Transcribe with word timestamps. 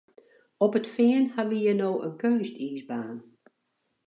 Op 0.65 0.73
it 0.79 0.89
Fean 0.93 1.23
ha 1.33 1.41
we 1.49 1.55
hjir 1.61 1.77
no 1.81 1.91
in 2.07 2.13
keunstiisbaan. 2.21 3.17